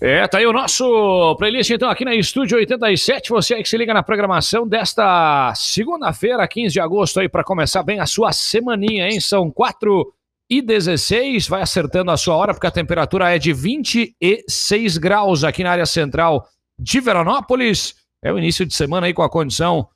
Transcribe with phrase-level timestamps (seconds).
[0.00, 3.30] É, tá aí o nosso playlist então aqui na Estúdio 87.
[3.30, 7.82] Você aí que se liga na programação desta segunda-feira, 15 de agosto, aí para começar
[7.82, 9.20] bem a sua semaninha, hein?
[9.20, 10.12] São 4
[10.48, 11.48] e 16.
[11.48, 15.86] Vai acertando a sua hora, porque a temperatura é de 26 graus aqui na área
[15.86, 16.48] central
[16.78, 17.94] de Veranópolis.
[18.22, 19.88] É o início de semana aí com a condição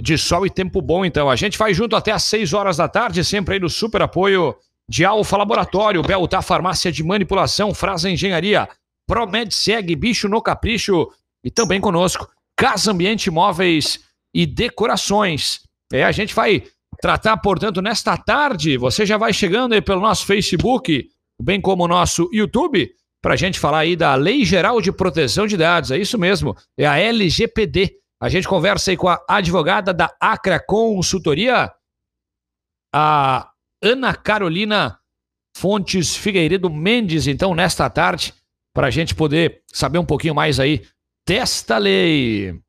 [0.00, 1.28] de sol e tempo bom, então.
[1.28, 4.56] A gente vai junto até às 6 horas da tarde, sempre aí no super apoio
[4.88, 8.68] de Alfa Laboratório, Beltar Farmácia de Manipulação, Frasa Engenharia.
[9.08, 11.10] Promed Segue, Bicho no Capricho
[11.42, 14.00] e também conosco Casa Ambiente Móveis
[14.34, 15.60] e Decorações.
[15.90, 16.64] É, a gente vai
[17.00, 21.08] tratar, portanto, nesta tarde, você já vai chegando aí pelo nosso Facebook,
[21.40, 22.90] bem como o nosso YouTube,
[23.22, 26.56] para a gente falar aí da Lei Geral de Proteção de Dados, é isso mesmo,
[26.76, 27.96] é a LGPD.
[28.20, 31.72] A gente conversa aí com a advogada da Acra Consultoria,
[32.92, 33.50] a
[33.82, 34.98] Ana Carolina
[35.56, 38.34] Fontes Figueiredo Mendes, então, nesta tarde,
[38.74, 40.84] para a gente poder saber um pouquinho mais aí
[41.26, 42.60] desta lei.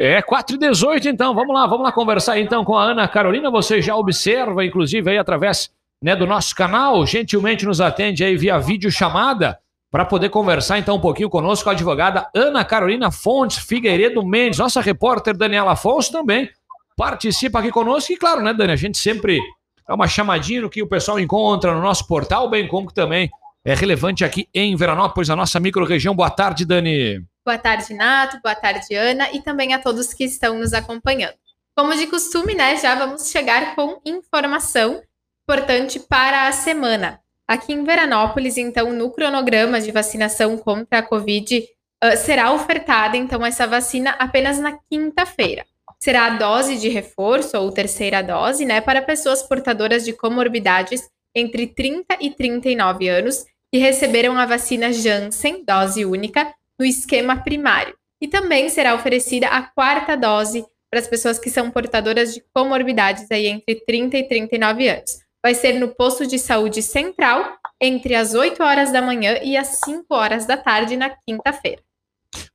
[0.00, 3.50] É 4 e 18 então, vamos lá, vamos lá conversar então com a Ana Carolina,
[3.50, 5.70] você já observa, inclusive aí através
[6.00, 9.58] né, do nosso canal, gentilmente nos atende aí via vídeo chamada
[9.90, 14.80] para poder conversar então um pouquinho conosco a advogada Ana Carolina Fontes Figueiredo Mendes, nossa
[14.80, 16.48] repórter Daniela Afonso também
[16.96, 19.40] participa aqui conosco e claro, né Dani, a gente sempre
[19.88, 23.28] dá uma chamadinha no que o pessoal encontra no nosso portal, bem como que também
[23.64, 26.14] é relevante aqui em Veranópolis, a nossa micro-região.
[26.14, 27.22] Boa tarde, Dani.
[27.48, 28.38] Boa tarde, Nato.
[28.42, 29.30] Boa tarde, Ana.
[29.32, 31.32] E também a todos que estão nos acompanhando.
[31.74, 35.02] Como de costume, né, já vamos chegar com informação
[35.44, 37.22] importante para a semana.
[37.46, 41.66] Aqui em Veranópolis, então, no cronograma de vacinação contra a Covid,
[42.04, 45.64] uh, será ofertada, então, essa vacina apenas na quinta-feira.
[45.98, 51.66] Será a dose de reforço ou terceira dose, né, para pessoas portadoras de comorbidades entre
[51.66, 57.94] 30 e 39 anos que receberam a vacina Janssen, dose única, no esquema primário.
[58.20, 63.30] E também será oferecida a quarta dose para as pessoas que são portadoras de comorbidades
[63.30, 65.18] aí entre 30 e 39 anos.
[65.42, 69.80] Vai ser no posto de saúde central entre as 8 horas da manhã e as
[69.84, 71.80] 5 horas da tarde na quinta-feira.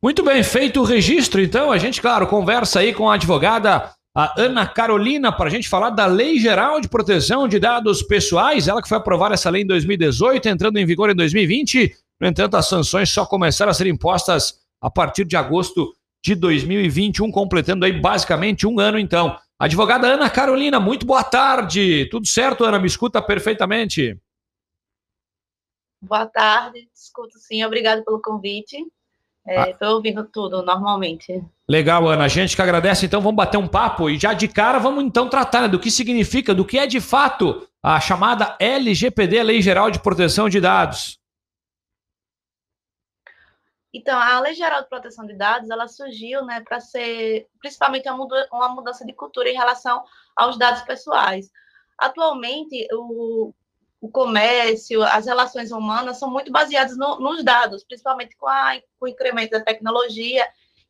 [0.01, 4.39] Muito bem, feito o registro, então a gente, claro, conversa aí com a advogada a
[4.39, 8.81] Ana Carolina para a gente falar da Lei Geral de Proteção de Dados Pessoais, ela
[8.81, 11.95] que foi aprovada essa lei em 2018, entrando em vigor em 2020.
[12.19, 15.93] No entanto, as sanções só começaram a ser impostas a partir de agosto
[16.23, 19.37] de 2021, completando aí basicamente um ano então.
[19.59, 22.07] Advogada Ana Carolina, muito boa tarde.
[22.09, 22.79] Tudo certo, Ana?
[22.79, 24.17] Me escuta perfeitamente.
[26.01, 27.63] Boa tarde, escuto sim.
[27.63, 28.77] Obrigado pelo convite.
[29.45, 29.93] Estou ah.
[29.95, 31.41] ouvindo tudo normalmente.
[31.67, 32.25] Legal, Ana.
[32.25, 35.29] A gente que agradece, então vamos bater um papo e já de cara vamos então
[35.29, 39.91] tratar né, do que significa, do que é de fato a chamada LGPD, Lei Geral
[39.91, 41.19] de Proteção de Dados.
[43.93, 48.69] Então, a Lei Geral de Proteção de Dados, ela surgiu, né, para ser principalmente uma
[48.69, 50.03] mudança de cultura em relação
[50.35, 51.51] aos dados pessoais.
[51.97, 53.53] Atualmente, o,
[54.01, 59.05] o comércio, as relações humanas são muito baseadas no, nos dados, principalmente com, a, com,
[59.05, 60.43] o incremento da tecnologia.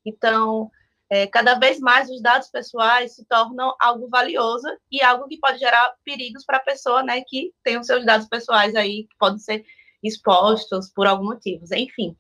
[0.06, 0.72] Então,
[1.10, 5.60] é, cada vez mais os dados pessoais se tornam algo valioso e algo que pode
[5.60, 9.40] gerar perigos para a pessoa, né, que tem os seus dados pessoais aí que podem
[9.40, 9.66] ser
[10.02, 12.16] expostos por algum motivo, enfim.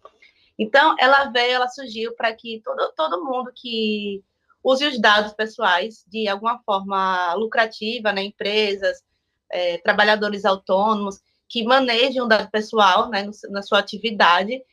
[0.57, 4.23] Então, ela veio, ela surgiu para que todo, todo mundo que
[4.63, 9.03] use os dados pessoais de alguma forma lucrativa, né, empresas,
[9.51, 11.19] é, trabalhadores autônomos,
[11.50, 14.63] que manejem um dado pessoal né, na sua atividade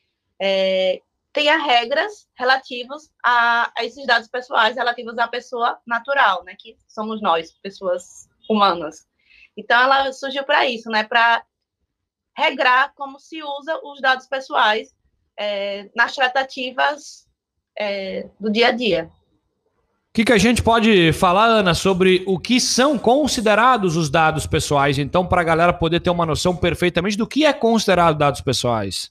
[0.41, 6.77] é, tenha regras relativas a, a esses dados pessoais relativos à pessoa natural, né, que
[6.89, 9.07] somos nós, pessoas humanas.
[9.57, 11.45] Então, ela surgiu para isso, né, para
[12.37, 14.95] regrar como se usa os dados pessoais
[15.41, 17.27] é, nas tratativas
[17.79, 19.11] é, do dia a dia.
[20.11, 24.47] O que, que a gente pode falar, Ana, sobre o que são considerados os dados
[24.47, 28.43] pessoais, então, para a galera poder ter uma noção perfeitamente do que é considerado dados
[28.43, 29.11] pessoais?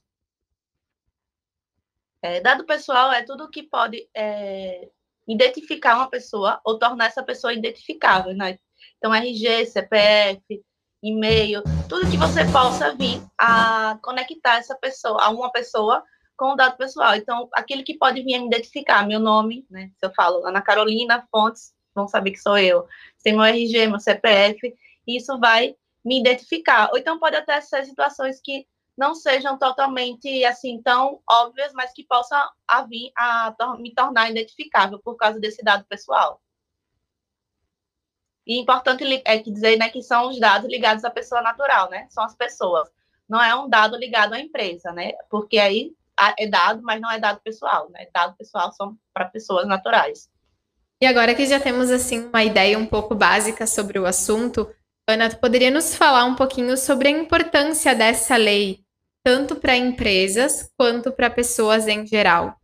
[2.22, 4.90] É, dado pessoal é tudo que pode é,
[5.28, 8.60] identificar uma pessoa ou tornar essa pessoa identificável, né?
[8.98, 10.62] Então, RG, CPF,
[11.02, 16.04] e-mail, tudo que você possa vir a conectar essa pessoa, a uma pessoa
[16.40, 17.16] com o dado pessoal.
[17.16, 19.92] Então, aquele que pode vir me identificar, meu nome, né?
[19.98, 22.88] Se eu falo Ana Carolina Fontes, vão saber que sou eu.
[23.22, 24.74] Tem meu RG, meu CPF,
[25.06, 26.90] isso vai me identificar.
[26.92, 28.66] Ou então pode até ser situações que
[28.98, 34.98] não sejam totalmente assim tão óbvias, mas que possam a vir a me tornar identificável
[35.00, 36.42] por causa desse dado pessoal.
[38.48, 42.08] E importante é que dizer né, que são os dados ligados à pessoa natural, né?
[42.10, 42.90] São as pessoas.
[43.28, 45.12] Não é um dado ligado à empresa, né?
[45.30, 45.94] Porque aí
[46.38, 48.08] é dado, mas não é dado pessoal, né?
[48.14, 50.30] Dado pessoal são para pessoas naturais.
[51.02, 54.70] E agora que já temos assim uma ideia um pouco básica sobre o assunto,
[55.08, 58.84] Ana, tu poderia nos falar um pouquinho sobre a importância dessa lei,
[59.24, 62.60] tanto para empresas quanto para pessoas em geral?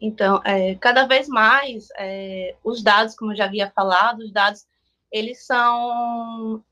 [0.00, 4.66] Então, é, cada vez mais, é, os dados, como eu já havia falado, os dados,
[5.10, 6.62] eles são...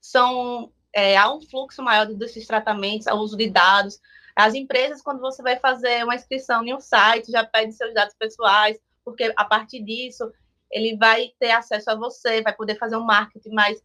[0.00, 4.00] são é, há um fluxo maior desses tratamentos, ao uso de dados.
[4.36, 8.14] As empresas, quando você vai fazer uma inscrição em um site, já pede seus dados
[8.14, 10.32] pessoais, porque a partir disso,
[10.70, 13.82] ele vai ter acesso a você, vai poder fazer um marketing mais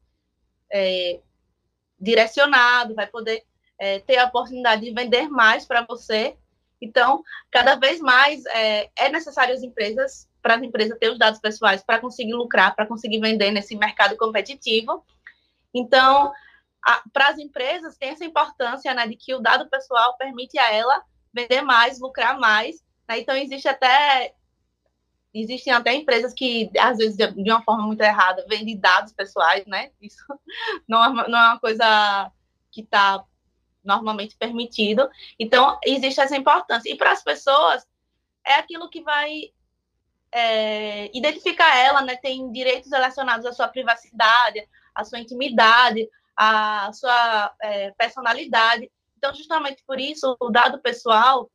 [0.71, 1.19] é,
[1.99, 3.43] direcionado, vai poder
[3.77, 6.35] é, ter a oportunidade de vender mais para você.
[6.81, 11.39] Então, cada vez mais é, é necessário as empresas, para as empresas ter os dados
[11.39, 15.03] pessoais para conseguir lucrar, para conseguir vender nesse mercado competitivo.
[15.73, 16.31] Então,
[17.11, 21.03] para as empresas tem essa importância né, de que o dado pessoal permite a ela
[21.33, 22.77] vender mais, lucrar mais.
[23.07, 23.19] Né?
[23.19, 24.33] Então, existe até
[25.33, 29.91] existem até empresas que, às vezes, de, uma forma muito errada, vendem dados pessoais, né?
[30.01, 30.25] Isso
[30.87, 32.31] não é, não é uma coisa
[32.71, 33.23] que está
[33.83, 35.07] normalmente permitido.
[35.37, 36.89] Então, existe essa importância.
[36.91, 37.85] E para as pessoas,
[38.45, 39.51] é aquilo que vai
[40.31, 42.15] é, identificar ela, né?
[42.15, 48.91] Tem direitos relacionados à sua privacidade, à sua intimidade, à sua é, personalidade.
[49.17, 51.49] Então, justamente por isso, o dado pessoal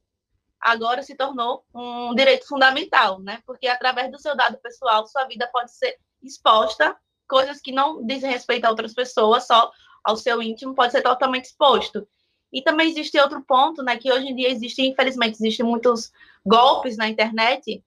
[0.60, 3.40] agora se tornou um direito fundamental, né?
[3.46, 6.96] Porque através do seu dado pessoal, sua vida pode ser exposta,
[7.28, 9.70] coisas que não dizem respeito a outras pessoas, só
[10.04, 12.06] ao seu íntimo pode ser totalmente exposto.
[12.52, 13.96] E também existe outro ponto, né?
[13.96, 16.12] Que hoje em dia existe, infelizmente, existem muitos
[16.44, 17.82] golpes na internet,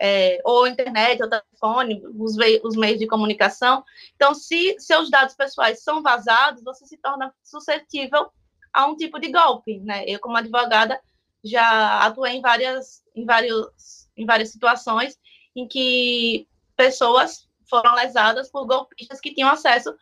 [0.00, 3.84] é, ou internet, ou telefone, os, os meios de comunicação.
[4.14, 8.30] Então, se seus dados pessoais são vazados, você se torna suscetível
[8.72, 10.04] a um tipo de golpe, né?
[10.06, 11.00] Eu, como advogada,
[11.44, 15.18] já atuei em várias, em vários, em várias situações
[15.54, 19.94] em que pessoas foram lesadas por golpistas que tinham acesso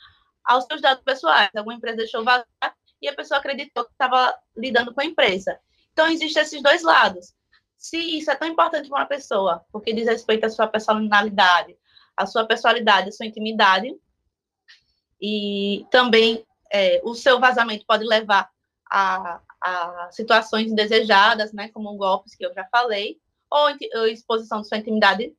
[0.45, 1.51] aos seus dados pessoais.
[1.55, 2.47] Alguma empresa deixou vazar
[3.03, 5.59] e a pessoa acreditou que estava lidando com a empresa.
[5.93, 7.35] Então, existem esses dois lados.
[7.81, 11.75] Se isso é tão importante para uma pessoa, porque diz respeito à sua personalidade,
[12.15, 13.91] à sua personalidade, à sua intimidade,
[15.19, 18.51] e também é, o seu vazamento pode levar
[18.93, 23.19] a, a situações indesejadas, né, como golpes que eu já falei,
[23.51, 25.35] ou, ou exposição de sua intimidade,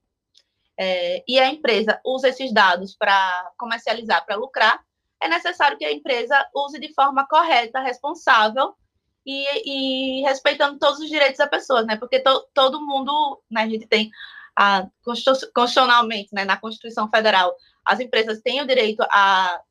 [0.80, 4.84] é, e a empresa usa esses dados para comercializar, para lucrar,
[5.22, 8.76] é necessário que a empresa use de forma correta, responsável
[9.26, 11.96] e, e respeitando todos os direitos da pessoa, né?
[11.96, 14.10] Porque to, todo mundo, né, a gente tem
[14.56, 19.62] a, constitucionalmente, né, na Constituição Federal, as empresas têm o direito à,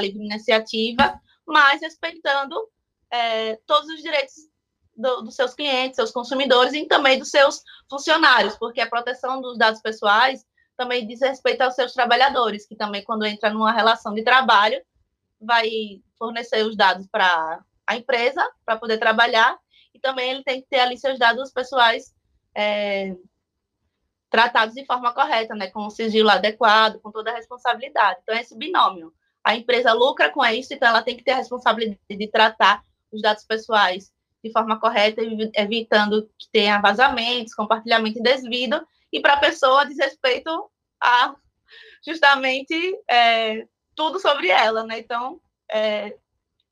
[0.00, 2.56] livre iniciativa, mas respeitando
[3.10, 4.34] é, todos os direitos
[4.96, 9.58] do, dos seus clientes, seus consumidores e também dos seus funcionários, porque a proteção dos
[9.58, 10.44] dados pessoais
[10.76, 14.82] também diz respeito aos seus trabalhadores, que também, quando entra numa relação de trabalho,
[15.40, 15.68] vai
[16.18, 19.56] fornecer os dados para a empresa, para poder trabalhar,
[19.94, 22.14] e também ele tem que ter ali seus dados pessoais
[22.54, 23.14] é,
[24.28, 28.20] tratados de forma correta, né, com o sigilo adequado, com toda a responsabilidade.
[28.22, 29.12] Então, é esse binômio.
[29.42, 33.22] A empresa lucra com isso, então ela tem que ter a responsabilidade de tratar os
[33.22, 34.12] dados pessoais
[34.42, 35.22] de forma correta,
[35.54, 41.34] evitando que tenha vazamentos, compartilhamento indevido, e para a pessoa diz respeito a
[42.04, 42.74] justamente
[43.08, 44.98] é, tudo sobre ela, né?
[44.98, 45.40] Então,
[45.70, 46.16] é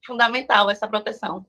[0.05, 1.45] fundamental essa proteção.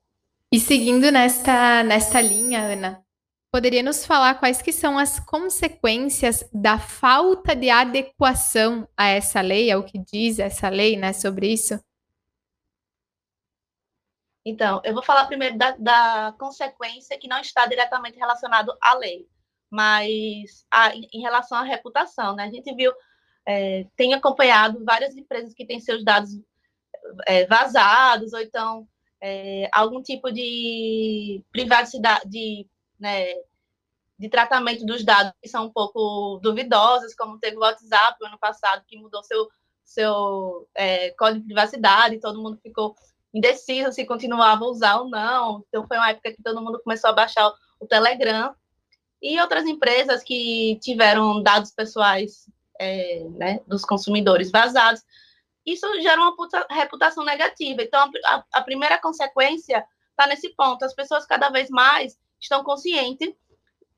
[0.51, 3.03] E seguindo nesta, nesta linha, Ana,
[3.51, 9.71] poderia nos falar quais que são as consequências da falta de adequação a essa lei,
[9.71, 11.79] ao que diz essa lei, né, sobre isso?
[14.45, 19.27] Então, eu vou falar primeiro da, da consequência que não está diretamente relacionado à lei,
[19.71, 22.43] mas a, em relação à reputação, né?
[22.43, 22.93] A gente viu,
[23.47, 26.29] é, tem acompanhado várias empresas que têm seus dados
[27.25, 28.87] é, vazados, ou então
[29.21, 32.67] é, algum tipo de privacidade, de,
[32.99, 33.33] né,
[34.17, 38.39] de tratamento dos dados que são um pouco duvidosos, como teve o WhatsApp no ano
[38.39, 39.47] passado, que mudou seu,
[39.83, 42.95] seu é, código de privacidade, todo mundo ficou
[43.35, 45.63] indeciso se continuava a usar ou não.
[45.67, 48.55] Então, foi uma época que todo mundo começou a baixar o Telegram.
[49.21, 52.47] E outras empresas que tiveram dados pessoais
[52.79, 55.03] é, né, dos consumidores vazados.
[55.65, 56.35] Isso gera uma
[56.69, 57.81] reputação negativa.
[57.81, 60.83] Então, a, a primeira consequência está nesse ponto.
[60.85, 63.33] As pessoas cada vez mais estão conscientes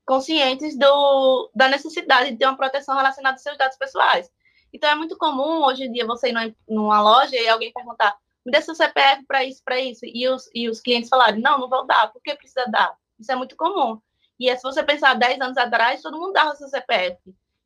[0.06, 4.32] conscientes do, da necessidade de ter uma proteção relacionada aos seus dados pessoais.
[4.72, 8.16] Então, é muito comum, hoje em dia, você ir numa loja e alguém perguntar
[8.48, 10.00] me dê seu CPF para isso, para isso.
[10.04, 12.96] E os, e os clientes falarem, não, não vou dar, por que precisa dar?
[13.18, 14.00] Isso é muito comum.
[14.40, 17.18] E é, se você pensar 10 anos atrás, todo mundo dava seu CPF.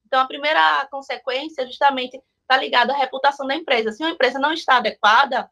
[0.07, 2.21] Então, a primeira consequência, justamente,
[2.53, 3.93] está ligada à reputação da empresa.
[3.93, 5.51] Se uma empresa não está adequada,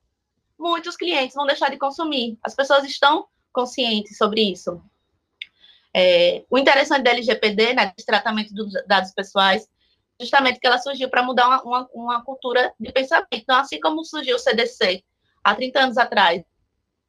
[0.59, 2.39] muitos clientes vão deixar de consumir.
[2.43, 4.83] As pessoas estão conscientes sobre isso.
[5.95, 9.69] É, o interessante da LGPD, né, de tratamento dos dados pessoais,
[10.21, 13.29] justamente que ela surgiu para mudar uma, uma, uma, cultura de pensamento.
[13.33, 15.03] Então, assim como surgiu o CDC
[15.43, 16.45] há 30 anos atrás,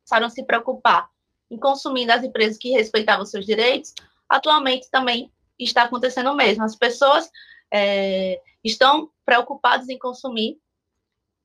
[0.03, 1.09] passaram a se preocupar
[1.51, 3.93] em consumir das empresas que respeitavam seus direitos,
[4.27, 5.29] atualmente também
[5.59, 6.63] está acontecendo o mesmo.
[6.63, 7.29] As pessoas
[7.71, 10.59] é, estão preocupadas em consumir,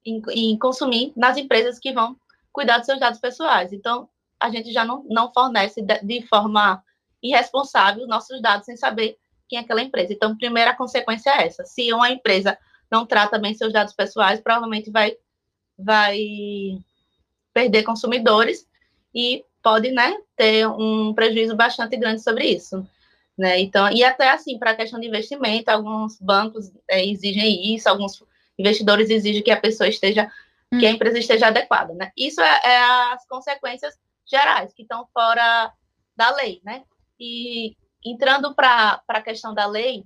[0.04, 2.16] em, em, consumir nas empresas que vão
[2.52, 3.73] cuidar dos seus dados pessoais.
[3.73, 4.08] Então,
[4.40, 6.82] a gente já não, não fornece de, de forma
[7.23, 9.18] irresponsável nossos dados sem saber
[9.49, 10.12] quem é aquela empresa.
[10.12, 11.64] Então, primeira consequência é essa.
[11.64, 12.58] Se uma empresa
[12.90, 15.16] não trata bem seus dados pessoais, provavelmente vai
[15.78, 16.18] vai
[17.52, 18.66] perder consumidores
[19.14, 22.87] e pode, né, ter um prejuízo bastante grande sobre isso.
[23.37, 23.61] Né?
[23.61, 28.23] Então, e até assim, para a questão de investimento, alguns bancos é, exigem isso, alguns
[28.59, 30.31] investidores exigem que a pessoa esteja,
[30.73, 30.78] hum.
[30.78, 32.11] que a empresa esteja adequada, né?
[32.16, 32.78] Isso é, é,
[33.12, 35.71] as consequências gerais que estão fora
[36.16, 36.83] da lei, né?
[37.21, 40.05] E entrando para a questão da lei,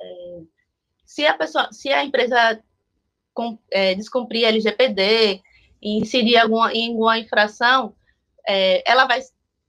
[0.00, 0.40] é,
[1.06, 2.60] se a pessoa, se a empresa
[3.32, 5.40] com, é, descumprir LGPD,
[5.80, 7.94] incidir alguma, em alguma infração,
[8.46, 9.20] é, ela vai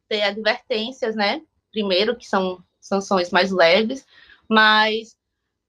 [0.10, 1.42] ter advertências, né?
[1.72, 4.06] Primeiro, que são sanções mais leves,
[4.50, 5.16] mas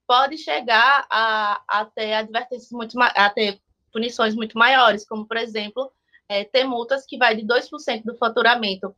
[0.07, 3.61] pode chegar a, a ter advertências muito a ter
[3.93, 5.93] punições muito maiores, como, por exemplo,
[6.29, 8.95] é, ter multas que vai de 2% do faturamento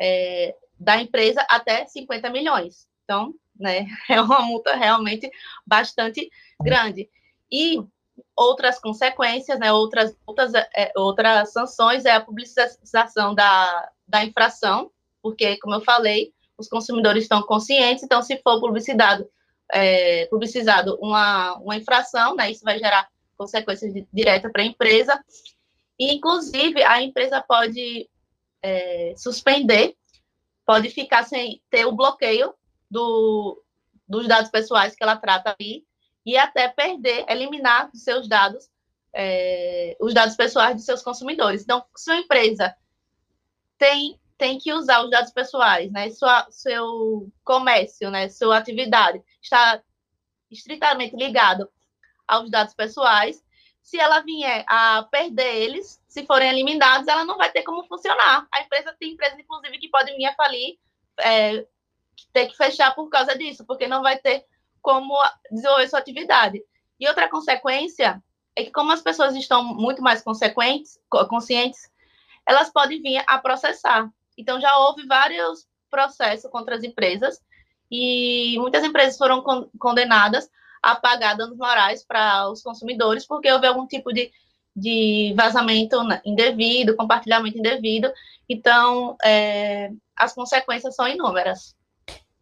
[0.00, 2.86] é, da empresa até 50 milhões.
[3.04, 5.30] Então, né, é uma multa realmente
[5.66, 6.30] bastante
[6.62, 7.10] grande.
[7.50, 7.82] E
[8.36, 14.90] outras consequências, né, outras, outras, é, outras sanções é a publicização da, da infração,
[15.22, 19.24] porque, como eu falei, os consumidores estão conscientes, então, se for publicidade,
[19.72, 25.22] é, publicizado uma, uma infração, né, isso vai gerar consequências diretas para a empresa,
[25.98, 28.08] e, inclusive, a empresa pode
[28.62, 29.96] é, suspender,
[30.64, 32.54] pode ficar sem ter o bloqueio
[32.90, 33.62] do,
[34.08, 35.84] dos dados pessoais que ela trata ali,
[36.24, 38.68] e até perder, eliminar dos seus dados,
[39.14, 41.62] é, os dados pessoais de seus consumidores.
[41.62, 42.74] Então, se uma empresa
[43.78, 49.82] tem, tem que usar os dados pessoais, né, sua, seu comércio, né, sua atividade está
[50.50, 51.68] estritamente ligado
[52.26, 53.42] aos dados pessoais,
[53.86, 58.44] se ela vier a perder eles, se forem eliminados, ela não vai ter como funcionar.
[58.52, 60.76] A empresa tem empresas, inclusive, que podem vir a falir,
[61.20, 61.64] é,
[62.32, 64.44] ter que fechar por causa disso, porque não vai ter
[64.82, 65.14] como
[65.52, 66.60] desenvolver sua atividade.
[66.98, 68.20] E outra consequência
[68.56, 71.88] é que, como as pessoas estão muito mais consequentes, conscientes,
[72.44, 74.10] elas podem vir a processar.
[74.36, 77.40] Então, já houve vários processos contra as empresas
[77.90, 80.48] e muitas empresas foram con condenadas
[80.82, 84.30] a pagar danos morais para os consumidores porque houve algum tipo de,
[84.74, 88.12] de vazamento indevido, compartilhamento indevido.
[88.48, 91.74] Então, é, as consequências são inúmeras.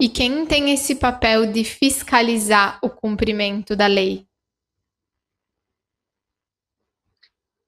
[0.00, 4.26] E quem tem esse papel de fiscalizar o cumprimento da lei?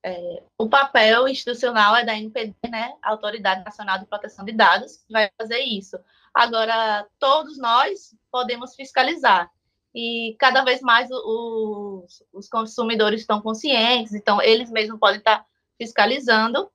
[0.09, 5.13] É, o papel institucional é da NPD, né, Autoridade Nacional de Proteção de Dados, que
[5.13, 5.99] vai fazer isso.
[6.33, 9.51] Agora, todos nós podemos fiscalizar.
[9.93, 15.45] e cada vez mais os, os consumidores estão conscientes, então eles mesmos podem estar
[15.77, 16.71] fiscalizando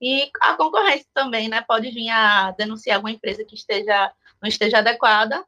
[0.00, 4.10] e a concorrência também, né, pode vir a denunciar alguma empresa que esteja
[4.40, 5.44] não esteja adequada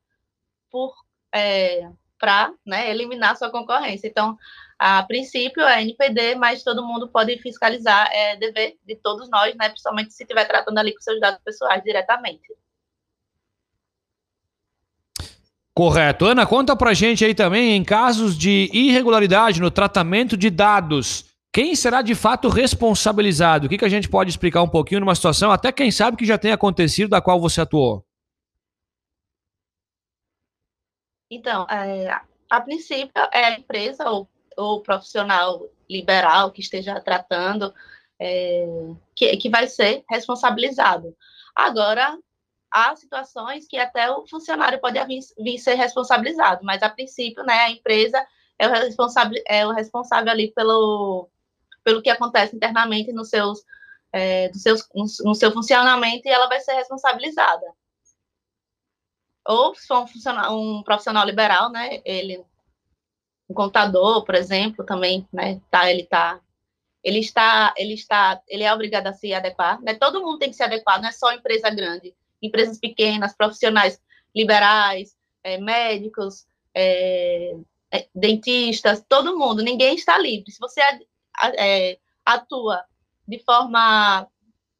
[1.35, 1.89] é,
[2.19, 4.07] para né, eliminar sua concorrência.
[4.09, 4.39] Então,
[4.79, 9.69] a princípio é NPD, mas todo mundo pode fiscalizar, é dever de todos nós, né,
[9.69, 12.43] principalmente se estiver tratando ali com seus dados pessoais diretamente.
[15.77, 16.25] Correto.
[16.25, 21.75] Ana, conta pra gente aí também, em casos de irregularidade no tratamento de dados, quem
[21.75, 23.67] será de fato responsabilizado?
[23.67, 26.25] O que, que a gente pode explicar um pouquinho numa situação, até quem sabe que
[26.25, 28.05] já tenha acontecido, da qual você atuou?
[31.31, 37.73] Então, é, a princípio, é a empresa ou o profissional liberal que esteja tratando
[38.19, 38.67] é,
[39.15, 41.17] que, que vai ser responsabilizado.
[41.55, 42.19] Agora,
[42.71, 47.55] há situações que até o funcionário pode vir, vir ser responsabilizado, mas a princípio, né,
[47.55, 48.27] a empresa
[48.59, 51.29] é o responsável, é o responsável ali pelo,
[51.83, 53.65] pelo que acontece internamente nos seus,
[54.13, 57.67] é, dos seus, no, no seu funcionamento e ela vai ser responsabilizada.
[59.47, 62.45] Ou se for um, um profissional liberal, né, ele
[63.49, 66.41] um contador, por exemplo, também, né, tá, ele tá
[67.05, 69.93] ele está, ele está, ele é obrigado a se adequar, né?
[69.93, 74.01] Todo mundo tem que se adequar, não é só empresa grande, empresas pequenas, profissionais
[74.35, 77.55] liberais, é, médicos, é,
[77.91, 80.51] é, dentistas, todo mundo, ninguém está livre.
[80.51, 80.81] Se você
[81.59, 82.83] é, atua
[83.29, 84.27] de forma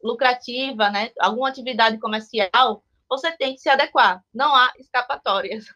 [0.03, 4.25] lucrativa, né, alguma atividade comercial, você tem que se adequar.
[4.33, 5.67] Não há escapatórias.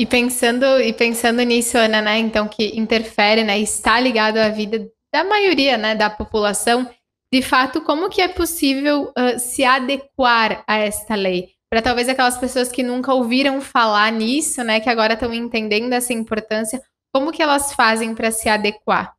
[0.00, 4.88] E pensando, e pensando nisso, Ana, né, então que interfere, né, está ligado à vida
[5.12, 6.88] da maioria, né, da população,
[7.32, 11.50] de fato, como que é possível uh, se adequar a esta lei?
[11.68, 16.12] Para talvez aquelas pessoas que nunca ouviram falar nisso, né, que agora estão entendendo essa
[16.12, 16.80] importância,
[17.12, 19.14] como que elas fazem para se adequar?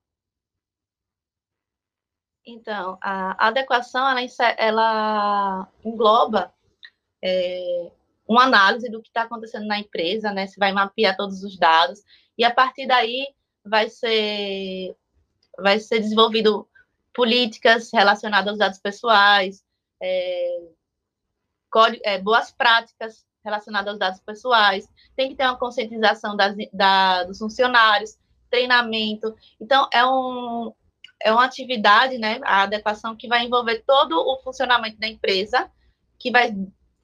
[2.46, 4.28] Então, a adequação, ela,
[4.58, 6.52] ela engloba
[7.22, 7.92] é,
[8.30, 10.46] uma análise do que está acontecendo na empresa, né?
[10.46, 12.04] Você vai mapear todos os dados
[12.38, 13.28] e a partir daí
[13.66, 14.96] vai ser
[15.58, 16.70] vai ser desenvolvido
[17.12, 19.64] políticas relacionadas aos dados pessoais,
[20.00, 20.62] é,
[22.04, 24.88] é, boas práticas relacionadas aos dados pessoais.
[25.16, 28.16] Tem que ter uma conscientização das, da, dos funcionários,
[28.50, 29.36] treinamento.
[29.60, 30.72] Então é um
[31.22, 35.70] é uma atividade, né, a adequação que vai envolver todo o funcionamento da empresa,
[36.18, 36.56] que vai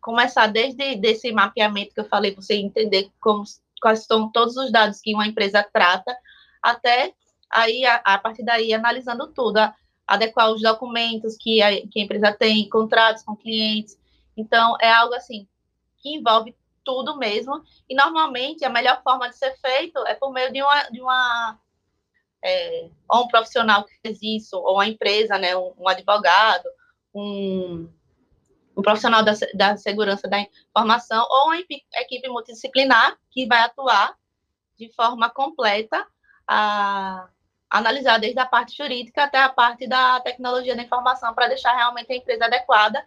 [0.06, 3.44] começar desde desse mapeamento que eu falei, você entender como,
[3.82, 6.16] quais são todos os dados que uma empresa trata,
[6.62, 7.12] até
[7.50, 9.74] aí, a, a partir daí, analisando tudo, a,
[10.06, 13.98] adequar os documentos que a, que a empresa tem, contratos com clientes.
[14.38, 15.48] Então, é algo assim,
[15.98, 20.54] que envolve tudo mesmo, e normalmente a melhor forma de ser feito é por meio
[20.54, 21.60] de uma, de uma
[22.44, 26.70] é, ou um profissional que fez isso, ou uma empresa, né, um, um advogado,
[27.12, 27.90] um
[28.76, 34.16] um profissional da, da segurança da informação ou uma equipe multidisciplinar que vai atuar
[34.78, 36.06] de forma completa
[36.48, 37.28] a
[37.70, 42.12] analisar desde a parte jurídica até a parte da tecnologia da informação para deixar realmente
[42.12, 43.04] a empresa adequada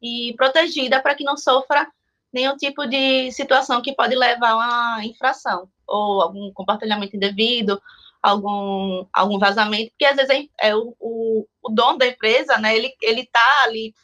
[0.00, 1.90] e protegida para que não sofra
[2.32, 7.80] nenhum tipo de situação que pode levar a uma infração ou algum compartilhamento indevido,
[8.22, 12.74] algum, algum vazamento, porque às vezes é, é o, o, o dono da empresa, né,
[12.76, 13.94] ele está ali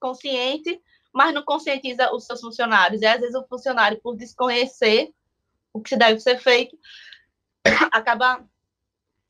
[0.00, 0.80] consciente,
[1.12, 3.02] mas não conscientiza os seus funcionários.
[3.02, 5.10] E às vezes o funcionário, por desconhecer
[5.72, 6.76] o que deve ser feito,
[7.92, 8.44] acaba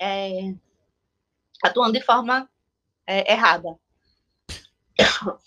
[0.01, 0.55] é,
[1.63, 2.49] atuando de forma
[3.07, 3.77] é, errada.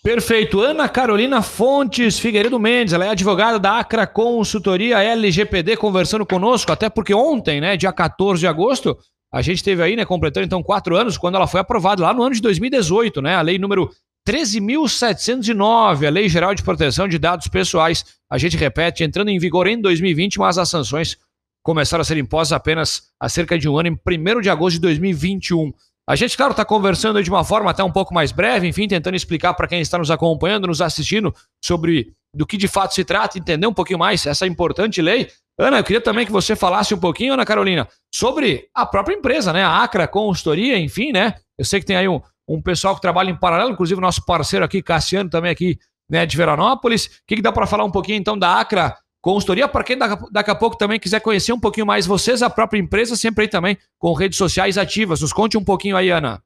[0.02, 0.60] Perfeito.
[0.60, 6.88] Ana Carolina Fontes Figueiredo Mendes, ela é advogada da Acra Consultoria LGPD, conversando conosco, até
[6.88, 8.96] porque ontem, né, dia 14 de agosto,
[9.32, 12.22] a gente teve aí, né, completando então quatro anos, quando ela foi aprovada lá no
[12.22, 13.90] ano de 2018, né, a lei número
[14.26, 18.04] 13.709, a Lei Geral de Proteção de Dados Pessoais.
[18.30, 21.18] A gente repete, entrando em vigor em 2020, mas as sanções
[21.62, 24.80] começaram a ser impostas apenas há cerca de um ano, em 1 de agosto de
[24.80, 25.72] 2021.
[26.08, 29.14] A gente, claro, está conversando de uma forma até um pouco mais breve, enfim, tentando
[29.14, 33.38] explicar para quem está nos acompanhando, nos assistindo, sobre do que de fato se trata,
[33.38, 35.30] entender um pouquinho mais essa importante lei.
[35.58, 39.52] Ana, eu queria também que você falasse um pouquinho, Ana Carolina, sobre a própria empresa,
[39.52, 39.62] né?
[39.62, 41.34] A Acra Consultoria, enfim, né?
[41.56, 44.24] Eu sei que tem aí um, um pessoal que trabalha em paralelo, inclusive o nosso
[44.24, 45.78] parceiro aqui, Cassiano, também aqui
[46.08, 47.06] né, de Veranópolis.
[47.06, 49.66] O que, que dá para falar um pouquinho então da Acra Consultoria?
[49.66, 52.78] Para quem daqui, daqui a pouco também quiser conhecer um pouquinho mais vocês, a própria
[52.78, 55.20] empresa, sempre aí também com redes sociais ativas.
[55.20, 56.42] Nos conte um pouquinho aí, Ana.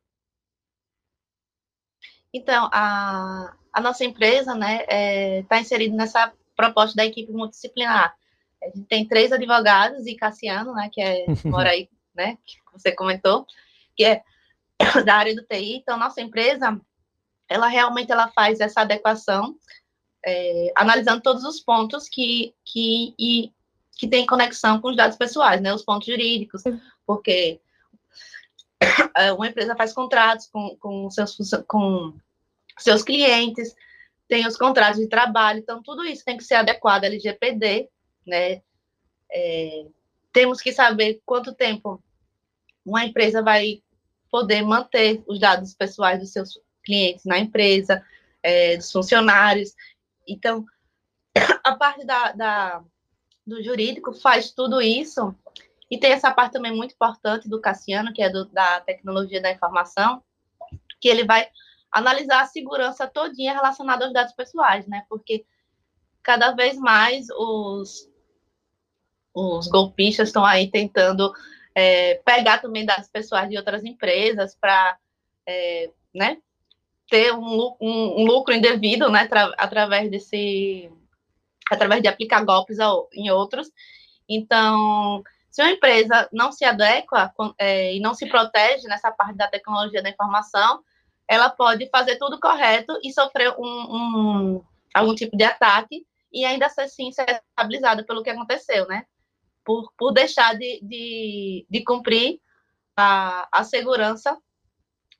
[2.32, 8.14] Então, a, a nossa empresa está né, é, tá inserida nessa proposta da equipe multidisciplinar.
[8.62, 12.92] A gente tem três advogados e Cassiano, né, que é, mora aí, né, que você
[12.92, 13.46] comentou,
[13.96, 14.22] que é
[15.04, 15.76] da área do TI.
[15.76, 16.80] Então, nossa empresa,
[17.48, 19.56] ela realmente ela faz essa adequação,
[20.24, 23.52] é, analisando todos os pontos que, que, e,
[23.96, 26.62] que tem conexão com os dados pessoais, né, os pontos jurídicos,
[27.06, 27.60] porque
[29.16, 31.36] é, uma empresa faz contratos com, com, seus,
[31.66, 32.14] com
[32.78, 33.74] seus clientes,
[34.28, 37.88] tem os contratos de trabalho, então tudo isso tem que ser adequado à LGPD,
[38.26, 38.62] né?
[39.30, 39.86] É,
[40.32, 42.02] temos que saber quanto tempo
[42.84, 43.82] uma empresa vai
[44.30, 48.04] poder manter os dados pessoais dos seus clientes na empresa,
[48.42, 49.74] é, dos funcionários.
[50.26, 50.64] Então,
[51.64, 52.84] a parte da, da,
[53.46, 55.34] do jurídico faz tudo isso,
[55.90, 59.50] e tem essa parte também muito importante do Cassiano, que é do, da tecnologia da
[59.50, 60.22] informação,
[61.00, 61.48] que ele vai
[61.90, 65.04] analisar a segurança todinha relacionada aos dados pessoais, né?
[65.08, 65.46] Porque
[66.22, 68.10] cada vez mais os,
[69.34, 71.32] os golpistas estão aí tentando
[71.78, 74.98] é, pegar também dados pessoais de outras empresas para
[75.46, 76.38] é, né,
[77.08, 80.90] ter um, um, lucro indevido né, através desse
[81.70, 83.70] através de aplicar golpes ao, em outros.
[84.28, 89.46] Então, se uma empresa não se adequa é, e não se protege nessa parte da
[89.46, 90.82] tecnologia da informação,
[91.28, 96.66] ela pode fazer tudo correto e sofrer um, um, algum tipo de ataque e ainda
[96.66, 99.04] assim ser estabilizada pelo que aconteceu, né?
[99.68, 102.40] Por, por deixar de, de, de cumprir
[102.96, 104.34] a, a segurança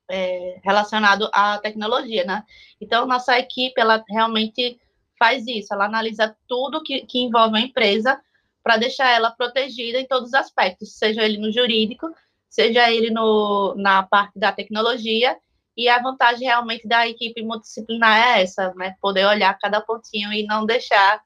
[0.09, 2.43] é, relacionado à tecnologia, né?
[2.81, 4.79] Então, nossa equipe, ela realmente
[5.19, 8.19] faz isso, ela analisa tudo que, que envolve a empresa
[8.63, 12.11] para deixar ela protegida em todos os aspectos, seja ele no jurídico,
[12.49, 15.37] seja ele no, na parte da tecnologia
[15.77, 18.95] e a vantagem realmente da equipe multidisciplinar é essa, né?
[18.99, 21.21] Poder olhar cada pontinho e não deixar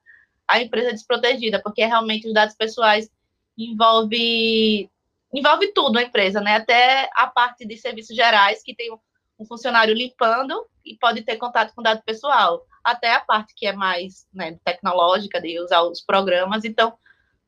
[0.46, 3.10] a empresa desprotegida, porque realmente os dados pessoais
[3.56, 4.90] envolve
[5.32, 6.56] envolve tudo a empresa, né?
[6.56, 8.92] Até a parte de serviços gerais, que tem
[9.38, 13.72] um funcionário limpando e pode ter contato com dado pessoal, até a parte que é
[13.72, 16.64] mais né, tecnológica, de usar os programas.
[16.64, 16.94] Então,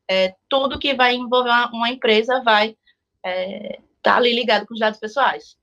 [0.09, 2.79] é, tudo que vai envolver uma, empresa vai estar
[3.23, 5.57] é, tá ali ligado com os dados pessoais.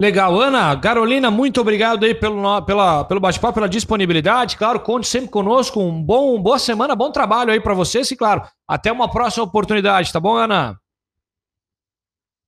[0.00, 4.56] Legal, Ana, Carolina, muito obrigado aí pelo, pela, pelo bate-papo, pela disponibilidade.
[4.56, 5.78] Claro, conte sempre conosco.
[5.78, 10.10] Um bom, boa semana, bom trabalho aí para vocês e, claro, até uma próxima oportunidade,
[10.10, 10.80] tá bom, Ana?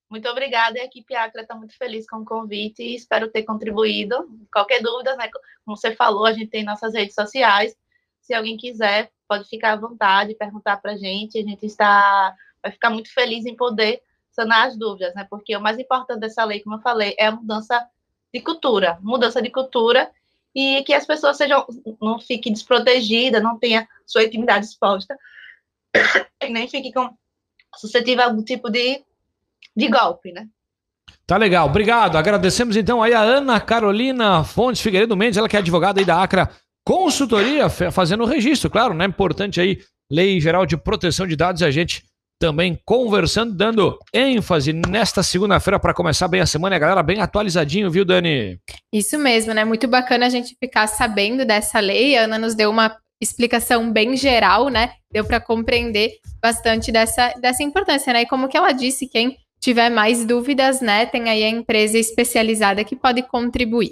[0.09, 4.27] Muito obrigada, a equipe Acra está muito feliz com o convite e espero ter contribuído.
[4.51, 5.29] Qualquer dúvida, né,
[5.63, 7.75] como você falou, a gente tem nossas redes sociais.
[8.19, 11.37] Se alguém quiser, pode ficar à vontade, perguntar para a gente.
[11.37, 14.01] A gente está, vai ficar muito feliz em poder
[14.33, 15.25] sanar as dúvidas, né?
[15.29, 17.87] Porque o mais importante dessa lei, como eu falei, é a mudança
[18.33, 20.09] de cultura, mudança de cultura
[20.53, 21.65] e que as pessoas sejam
[22.01, 25.17] não fiquem desprotegidas, não tenha sua intimidade exposta
[26.49, 27.09] nem fique com
[27.77, 29.01] suscetível a algum tipo de,
[29.75, 30.47] de golpe, né?
[31.25, 32.17] Tá legal, obrigado.
[32.17, 36.21] Agradecemos então aí a Ana Carolina Fontes Figueiredo Mendes, ela que é advogada aí da
[36.21, 36.49] Acra
[36.83, 39.05] Consultoria, fazendo o registro, claro, né?
[39.05, 39.79] Importante aí,
[40.11, 42.03] Lei Geral de Proteção de Dados, a gente
[42.39, 46.75] também conversando, dando ênfase nesta segunda-feira para começar bem a semana.
[46.75, 48.59] A galera bem atualizadinho, viu, Dani?
[48.91, 49.63] Isso mesmo, né?
[49.63, 52.17] Muito bacana a gente ficar sabendo dessa lei.
[52.17, 54.93] A Ana nos deu uma explicação bem geral, né?
[55.11, 58.23] Deu para compreender bastante dessa, dessa importância, né?
[58.23, 62.83] E como que ela disse, quem tiver mais dúvidas, né, tem aí a empresa especializada
[62.83, 63.91] que pode contribuir.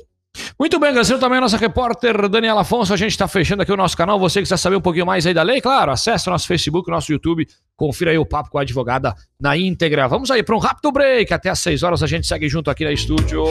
[0.62, 2.93] Muito bem, agradecendo também a nossa repórter Daniela Afonso.
[2.93, 4.19] A gente está fechando aqui o nosso canal.
[4.19, 6.88] Você que quiser saber um pouquinho mais aí da lei, claro, acesse o nosso Facebook,
[6.88, 10.08] o nosso YouTube, confira aí o papo com a advogada na íntegra.
[10.08, 11.34] Vamos aí para um rápido break.
[11.34, 13.43] Até às 6 horas a gente segue junto aqui na estúdio.